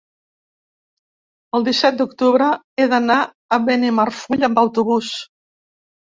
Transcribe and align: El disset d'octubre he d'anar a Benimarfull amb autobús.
El 1.57 1.65
disset 1.67 1.99
d'octubre 1.99 2.47
he 2.83 2.87
d'anar 2.93 3.17
a 3.25 3.59
Benimarfull 3.67 4.47
amb 4.49 4.63
autobús. 4.63 5.11